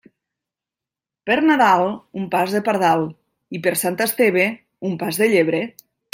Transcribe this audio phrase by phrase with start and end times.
[1.29, 1.85] Per Nadal,
[2.21, 3.05] un pas de pardal,
[3.59, 4.49] i per Sant Esteve,
[4.91, 5.63] un pas de llebre.